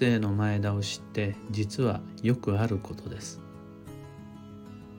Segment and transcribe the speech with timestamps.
[0.00, 3.42] 勢の前倒しって実はよくあることです。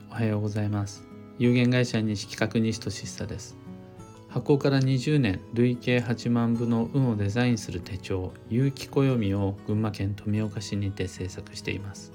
[0.08, 1.02] おはようございます。
[1.38, 3.56] 有限会社西企画西俊久です。
[4.28, 12.12] 発行から20年累計8万部の運をデザインする手帳有機暦を群馬県富岡市にて制作しています。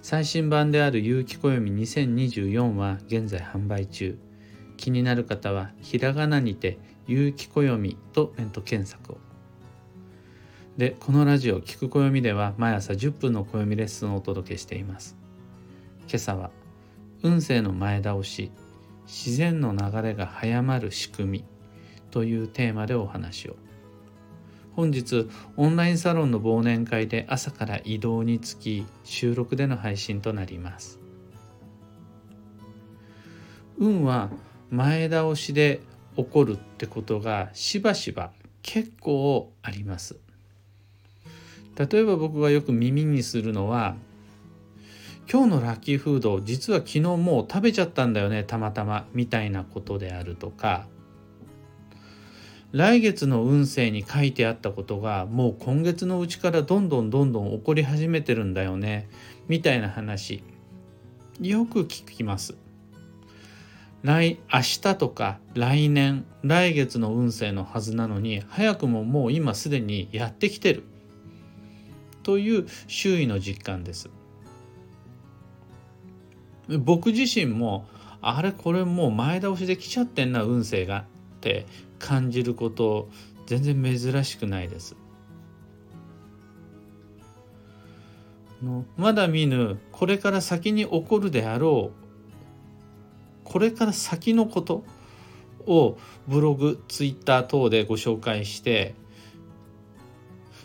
[0.00, 4.18] 最新版である有機暦2024は現在販売中。
[4.78, 9.31] 気になる方はひらがなにて有機暦とネット検索を。
[10.76, 15.16] でこのラジオ「聞く暦」では毎朝10分の暦レッスンをお届けしています。
[16.08, 16.50] 今朝は
[17.22, 18.50] 運勢の前倒し
[19.06, 21.44] 自然の流れが早まる仕組み
[22.10, 23.56] というテーマでお話を。
[24.74, 30.98] 本日オンラインサロンの忘年会で朝から移動につき収録での配信となります。
[33.76, 34.30] 運は
[34.70, 35.82] 前倒しで
[36.16, 38.32] 起こるってことがしばしば
[38.62, 40.21] 結構あります。
[41.76, 43.96] 例えば僕がよく耳にするのは
[45.30, 50.86] 今日のラッキーフード実は昨日もう食べちゃったんだよねたまたまみたいなことであるとか
[52.72, 59.10] 来月の運勢に書いてあったことがもう今月のうちからどんどんどんどん起こり始めてるんだよね
[59.48, 60.42] みたいな話
[61.40, 62.56] よく聞きます。
[64.02, 70.84] 来明日とか来年来月の運勢のはずなのに早くももう今すでにやってきてる。
[72.22, 74.10] という周囲の実感です。
[76.78, 77.86] 僕自身も
[78.20, 81.04] あれこれもう前倒しで来ちゃってんな運勢がっ
[81.40, 81.66] て
[81.98, 83.08] 感じること
[83.46, 84.96] 全然珍しくないです。
[88.96, 92.02] まだ見ぬこれから先に起こるであろう
[93.44, 94.84] これから先のこと
[95.66, 98.94] をブログツイッター等でご紹介して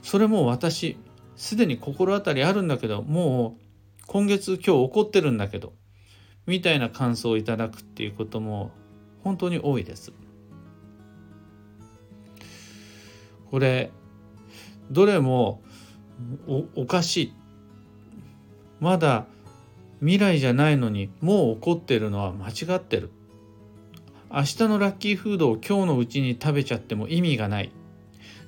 [0.04, 0.98] それも私
[1.38, 3.62] すでに心当たりあるんだけどもう
[4.08, 5.74] 今月今日起こってるんだけど
[6.48, 8.72] みたいな感想をいただくっていうことも
[9.24, 10.14] 本当に多いです。
[13.52, 13.92] これ
[14.90, 15.62] どれも
[16.76, 17.34] おかしい。
[18.80, 19.26] まだ
[20.00, 23.12] 未来じゃないのにもう起こってるのは間違ってる。
[24.32, 27.72] 明日のラッキーフードを今日のうちに食べちゃっても意味がない。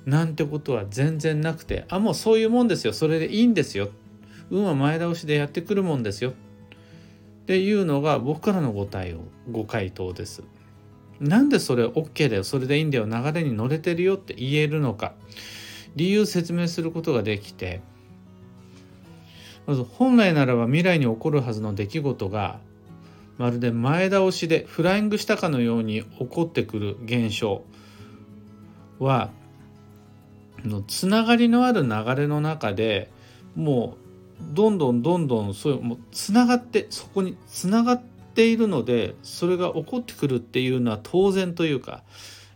[0.06, 2.94] なんてことは全然なくてあもうそういうもんですよ。
[2.94, 3.90] それでいいんですよ。
[4.50, 6.32] 運は前倒しでやってくるもんですよ。
[6.32, 6.34] っ
[7.46, 9.22] ていうのが僕からのご対応
[9.52, 10.44] ご回答です。
[11.20, 12.44] なんでそれ OK だよ。
[12.44, 13.06] それでいいんだよ。
[13.06, 15.14] 流れに乗れてるよって言えるのか。
[15.96, 17.82] 理由説明することができて
[19.66, 22.60] まず本来ならば未来に起こるはずの出来事が
[23.38, 27.64] まるで前倒しでフライングしたかのように起こってくる現象
[29.00, 29.32] は
[30.66, 33.12] のつながりのある流れの中で
[33.56, 33.98] も
[34.42, 42.04] うどんどんどんどんそういうもうつながってそこにつながっているのでそれが起こってくるっていうのは当然というか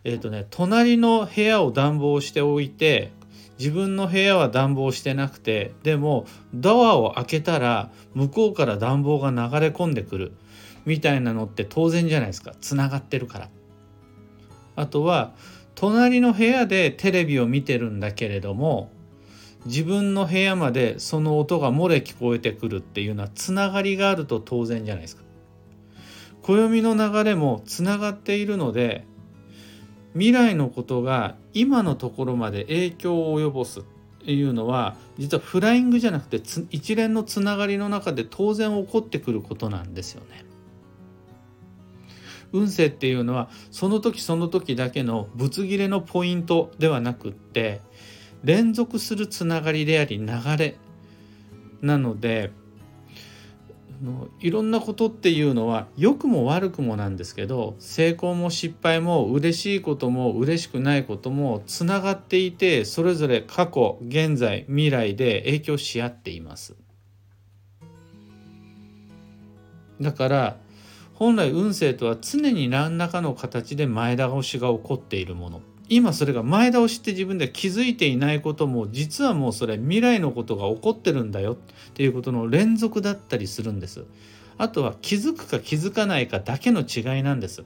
[0.03, 3.11] えっ、ー、とね隣の部屋を暖房しておいて
[3.59, 10.33] 自分の部屋は暖房してなくてでもドアを開けたら向こうから暖房が流れ込んでくる
[10.85, 13.49] みたいなのって当然じゃないですかつながってるから。
[14.75, 15.33] あとは
[15.75, 18.91] 隣の部屋でテレビを見てるんだけれども
[19.65, 25.23] 自分の部屋までその音が漏れ聞こえてくるっていうのはつながりがあると当然じゃないですか。
[26.41, 29.05] 暦の流れもつながっているので
[30.11, 33.83] 未来のことが今のところまで影響を及ぼすっ
[34.25, 40.45] ていうのは実はフライングじゃなくて一連のつながりの中で当然起こってくることなんですよね。
[42.53, 47.81] 運勢っていうのはその時その時だけのぶつ切れのポイントではなくって
[48.43, 50.27] 連続するつながりであり流
[50.57, 50.77] れ
[51.81, 52.51] なので
[54.41, 66.75] いろんなことっていうのは良くも悪くもなんですけど成功も失敗も嬉しいことも嬉しくないこともつながっていてそれぞれ過去現在未来で影響し合っています。
[70.01, 70.57] だから
[71.23, 75.61] 本来運勢とは常に何らかの形で前倒しが起こっているもの。
[75.87, 81.55] 今それが前倒しって自分で気づいていないことも実はもうそれ未来のことが起こってるんだよっ
[81.93, 84.03] ていうことの連続だったりするんです。
[84.57, 87.63] あとは気づくか気づかないかだけの違いなんです。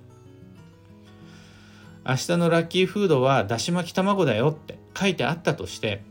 [2.07, 6.04] 明日のラッキーフードはだし巻き卵だよって書いてあったとして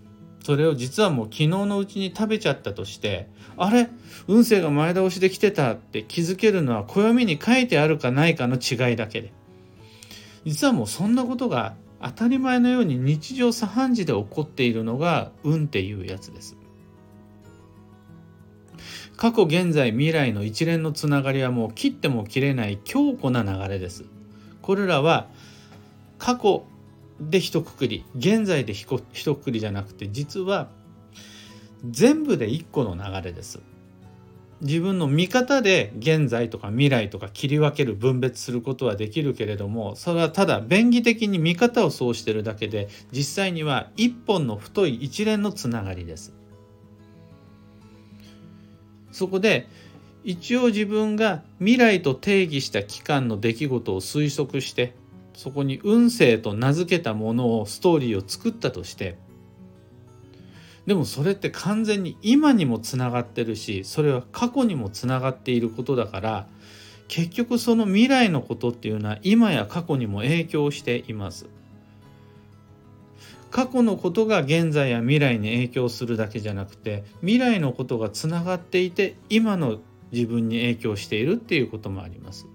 [0.47, 3.89] それを実はもう昨日のうちに食べちゃったとしてあれ？
[4.29, 9.33] 運勢が前倒しで来てたって気づけるのは暦に書いてあるかないかの違いだけで。
[10.45, 16.57] 実はもうそんなことが当たり前のように日常茶飯事で起こっているのが運っていうやつです。
[19.17, 24.05] 過去現在未来の一連のつながりはもう切っても切れない強固な流れです。
[24.63, 25.27] これらは
[26.19, 26.65] 過去
[27.21, 30.69] で一括り現在で一括りじゃなくて実は
[31.89, 33.61] 全部で一個の流れです。
[34.63, 46.33] 自分の見方で現在とか未来とか切り分ける分別することはできるけれどもそれはただ便宜的に見方をそうしてるだけで実際には一本の太い一連のつながりです。
[49.13, 49.69] そこで
[50.25, 54.95] 一応自分が未来と定義した期間の出来事を推測して
[55.37, 59.19] そこに運勢と名付けたものをストーリーを作ったとして
[60.87, 66.47] でもそれって完全に今にもつながってるしそれは過去にもつながっていることだから
[67.09, 71.47] 結局その未来のことっていうのは今や過去にも影響しています。
[73.51, 79.79] 過去のことが現在や未来に影響するだけじゃなくて未来のことがつながっていて今の
[80.11, 82.47] 自分に影響しているっていうこともあります。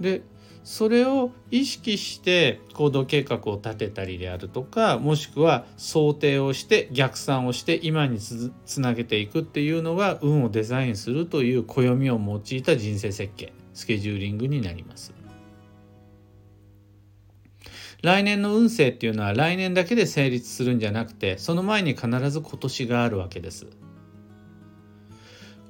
[0.00, 0.22] で
[0.64, 15.12] それを意識して行動計画を立てたりであるとかもしくは想定をして逆算をして今につなげていくっていうのが運をデザインするという暦を用いた人生設計スケジューリングになります。
[18.02, 23.66] 来年の運勢っていうのは来年だけで成立するんじゃなくてその前に必ず今年があるわけです。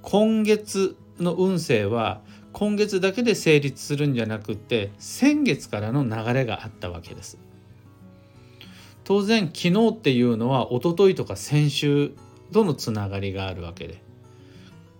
[0.02, 2.22] 今月の運勢は
[2.54, 7.36] 今月だけで成立するんじゃなくって先月からの流れがあったわけです。
[9.02, 12.12] 当然昨日っていうのは一昨日とか先週
[12.52, 14.00] とのつながりがあるわけで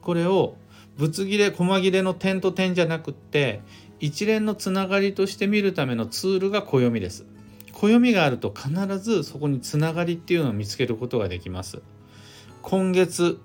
[0.03, 0.57] これを
[0.99, 3.63] ぶつ切れ細切れの点と点じゃなくって
[4.01, 7.25] 一連のつながりとして見るためのツールが暦です。
[7.73, 11.83] 暦があると必ずそこにつながりっていうのを見つけることができます。
[12.63, 13.39] 今月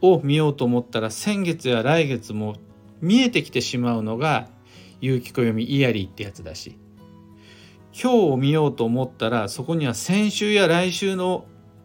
[0.00, 2.56] を見ようと思ったら先月や来月も
[3.02, 4.48] 見えてきてしまうのが
[5.00, 6.78] 有機暦イヤリーってやつだし。
[7.92, 11.44] 今日を見ようと思ったらそこには先週や来週の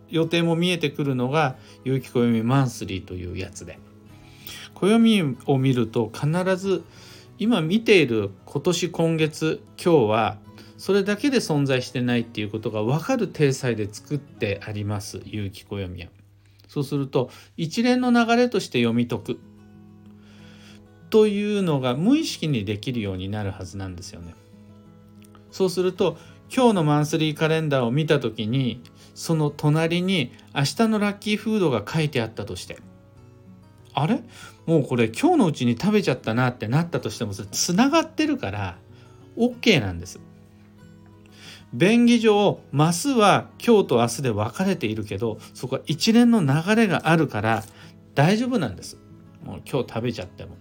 [0.10, 3.80] 予定も見えてくるのが有機暦マンスリーというやつで。
[4.74, 6.84] 暦を見ると必ず
[7.40, 10.38] 今見ている今年今月今日は
[10.78, 16.10] それだけで存在してないっていうことが分かる体裁で作ってあります有機暦は。
[16.68, 19.40] そうすると一連の流れとして読み解く。
[21.10, 24.36] というのが無意識にできるようになるはずなんですよね。
[25.52, 26.18] そうすると
[26.54, 28.82] 今日のマンスリーカレンダーを見た時に
[29.16, 32.78] その隣に明日のラッキーフードが書いてあったとして
[33.94, 34.22] あれ？
[34.66, 38.78] もうこれ今日のうちに食べちゃったなってなったとしてもそれつながってるから
[39.38, 40.20] OK なんです。
[41.74, 47.64] 便宜上マスは今日と明日で分かれているけどそこは一連の流れがあるから
[48.14, 48.98] 大丈夫なんです。
[49.44, 50.56] もう今日食べちゃっても。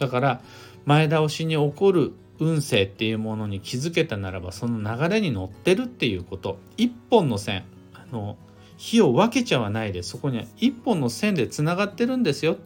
[0.00, 0.40] だから
[0.86, 6.58] 前倒しに起こる運勢っていうものに気づけたならばその流れに乗ってるっていうこと。
[6.76, 7.64] 一本の線。
[7.92, 8.36] あの
[8.78, 12.56] 火を分けちゃわないでそこには一本の線でつながってるんですよ。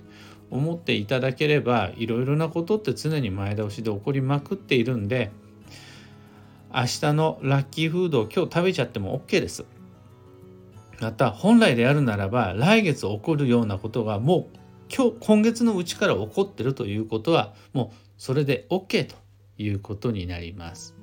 [0.50, 5.32] 思っていただければいろいろなことって常に前倒しで起こりまくっているんで
[6.72, 9.64] 明日のラッキーフードを今日食べちゃっても OK です。
[11.00, 14.58] また本来であるならば来月起こるようなことがもう
[14.94, 19.16] 今日今月のうちから起こってるということはもうそれで OK と
[19.58, 20.94] いうことになります。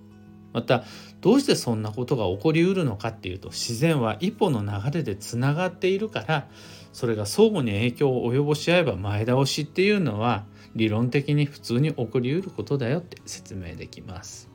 [0.54, 0.84] また
[1.22, 6.50] どうしてそんなことが起こりうるのかっていうと自然は一歩の流れでつながっているから
[6.92, 10.46] それが相互に影響を及ぼし合えば前倒しっていうのは
[10.76, 14.50] 理論的に普通に起こりうることだよって説明できます。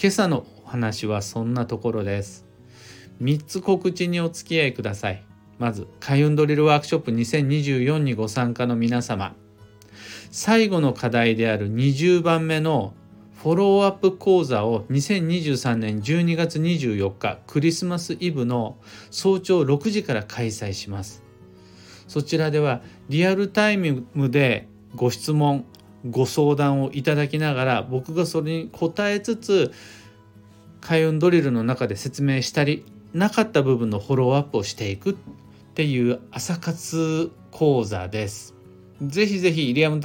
[0.00, 2.46] 今朝のお話はそんなところです。
[3.22, 5.27] 3つ告知にお付き合いください。
[5.58, 9.34] まず開運ドリルワークショップ2024にご参加の皆様
[10.30, 12.94] 最後の課題である20番目の
[13.42, 18.76] フォローアップ講座を2023年12月24日クリスマスイブの
[19.10, 21.22] 早朝6時から開催します。
[22.08, 25.64] そちらではリアルタイムでご質問
[26.10, 29.72] ご相談をいただきながら僕がそれに答えつつ
[30.80, 35.16] 開運ドリルの中で説明したりなかった部分のフォローアップをしていく。
[35.78, 38.56] っていう朝活講座です。
[39.00, 40.00] ぜひぜひリアム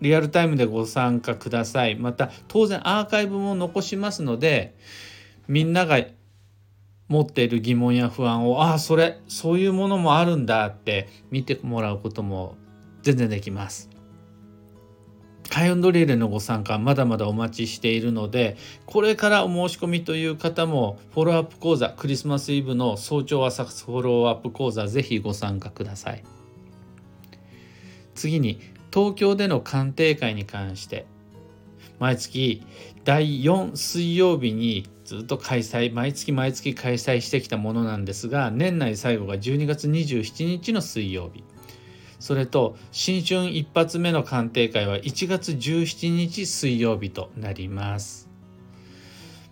[0.00, 1.96] リアルタイムでご参加ください。
[1.96, 4.76] また当然アーカイブも残しますので
[5.48, 5.98] みんなが
[7.08, 12.54] 持っている疑問や不安をああそれそういうものもあるんだって見てもらうことも
[13.02, 13.95] 全然できます。
[15.48, 26.24] 開運ドリルのご参加まだまだお待ちしているのでこれからお申し込みという方もフォローアップ講座クリスマスイブの早朝朝フォローアップ講座ぜひご参加ください。
[28.14, 28.60] 次に
[28.92, 31.06] 東京での鑑定会に関して。
[31.98, 32.62] 毎月
[33.04, 41.44] 第4水曜日にずっと開催毎月毎月開催してきたものなんですが年内最後が12月27日の水曜日。
[42.26, 48.28] それと新春一発目の鑑定会は1月17日水曜日となります。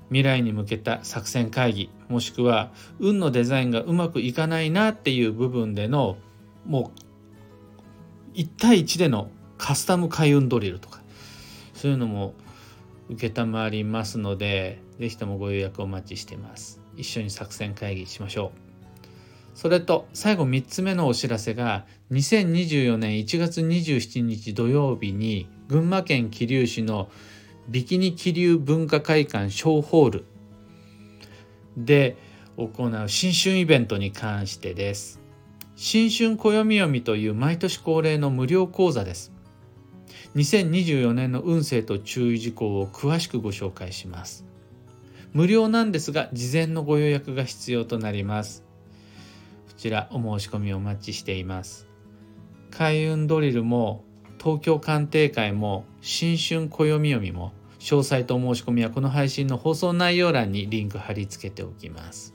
[0.09, 6.16] 未来に向けた作戦会議もしくは運のデザインがうまくいかないなっていう部分での
[6.66, 6.90] も
[8.35, 11.00] う1対1でのカスタム開運ドリルとか
[11.75, 12.35] そういうのも
[13.16, 16.81] 承りますので是非ともご予約お待ちしてます。
[16.97, 18.63] 一緒に作戦会議しましょう。
[19.54, 27.08] それと最後3つ目のお知らせが2024年1月27日土曜日に群馬県桐生市の
[27.68, 30.25] ビキニ桐生文化会館小ホール
[31.76, 32.16] で
[32.56, 35.20] 行う新春イベントに関してです。
[35.76, 39.32] 新春暦読みという毎年恒例の無料講座です。
[40.37, 44.44] 2024年の運勢と注意事項を詳しくご紹介します。
[45.32, 48.64] 無料なんですが事前のご予約が必要となります。
[49.76, 51.87] ちらお申し込みお待ちしています。
[52.71, 54.04] 開運ドリルも
[54.43, 62.35] 東京鑑定会も新春暦読みも詳細とお申し込みはこの配信の放送内容欄にリンク貼り付けておきます。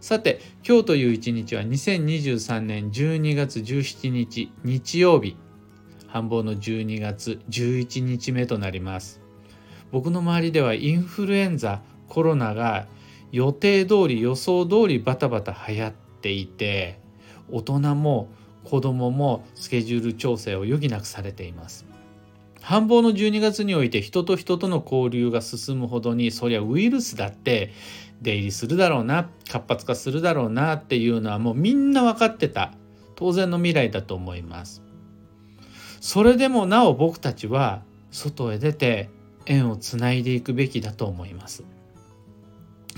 [0.00, 5.36] さて今日という一日は2023年12月17日日曜日。
[6.06, 9.20] 繁忙の12月11日目となります。
[9.92, 12.86] 僕の周りではインフルエンザコロナが
[13.36, 16.98] 予定通り予想通りバタバタ流行っていて
[17.50, 18.30] 大人も
[18.64, 21.84] 子供もスケジュール調整を余儀なくされています。
[22.62, 27.72] 繁忙の12月において人と人との交流が進むほどにそりゃウイルスだって
[28.22, 32.72] 出入りするだろうな活発化するだろうなっていうのはもうみんな分かってた
[33.16, 34.82] 当然の未来だと思います。
[36.00, 39.10] それでもなお僕たちは外へ出て
[39.44, 41.75] 縁をつないでいくべきだと思います。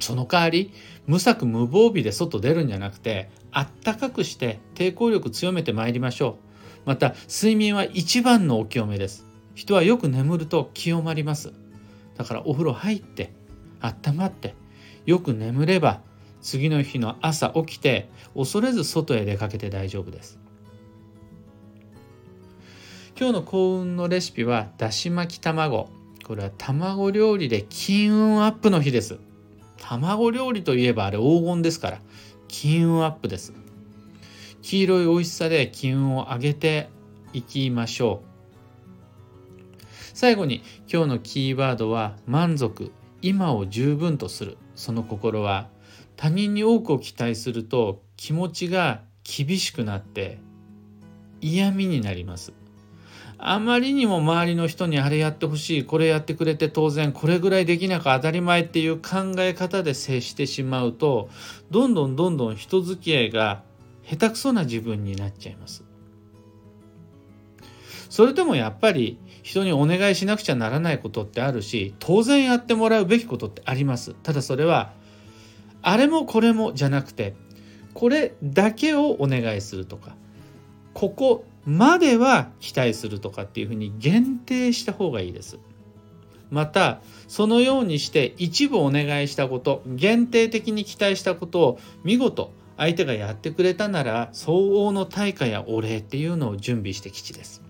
[0.01, 0.73] その代わり
[1.07, 6.39] 無策無防備で外出るんじゃなくてあったかくして抵抗力強めてまいりましょ
[6.85, 6.89] う。
[6.89, 9.27] また睡眠は一番のお清めです。
[9.55, 11.53] 人はよく眠ると清まります。
[12.17, 13.33] だからお風呂入って
[13.81, 14.55] 温まって
[15.07, 16.01] よく眠れば
[16.41, 20.39] 次の日の朝起きて恐れず外へ出かけて大丈夫です。
[23.19, 25.89] 今日の幸運のレシピはだし巻き卵。
[26.25, 29.19] これは卵料理で金運アップの日です。
[29.89, 32.01] 卵料理といえばあれ黄金ですから
[32.47, 33.55] 金運アップです。
[34.61, 36.91] 黄色い美味しさで金運を上げて
[37.33, 39.87] いきましょう。
[40.13, 42.93] 最後に今日のキーワードは満足
[43.23, 44.59] 今を十分とする。
[44.75, 45.69] その心は
[46.17, 50.39] 他人に多くを期待すると気持ちが厳しくなって
[51.41, 52.53] 嫌味になります。
[53.39, 61.29] あまりにも周りの人にあれやってほしいこれやってくれて当然これぐらいできなく当たり前っていう考え方で接してしまうと
[61.71, 63.63] どんどんどんどん人付き合いが
[64.05, 65.85] 下手くそな自分になっちゃいます。
[68.11, 74.15] それでもやっぱり人にお願いしなくちゃならないことってあるし当然やってもらうべきことってあります。
[74.15, 74.93] ただそれは
[75.83, 77.37] あれもこれもじゃなくて
[77.95, 80.17] これだけをお願いするとか
[80.95, 85.59] ここまでは期待するとかっていうふうに限定した方がいいです。
[86.51, 97.63] またそのようにして一部お願いしたこと限定的に期待したことを見事相手がやってくれたなら相応の対価やお礼っていうのを準備して吉です。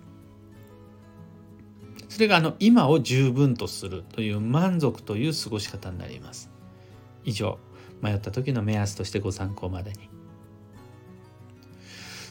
[2.09, 6.51] それがあの今を十分とするという満足という過ごし方になります。
[7.25, 7.59] 以上
[8.01, 10.18] 迷った時の目安としてご参考までに。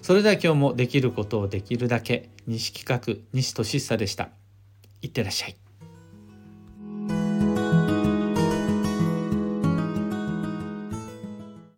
[0.07, 4.29] それでは今日もできることをできるだけ西企画西俊久でした。
[5.01, 5.66] いってらっしゃい。